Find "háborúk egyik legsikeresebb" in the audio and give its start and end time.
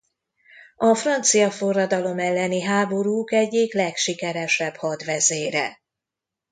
2.61-4.75